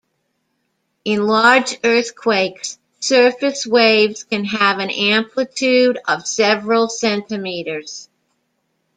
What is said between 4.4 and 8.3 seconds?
have an amplitude of several centimeters.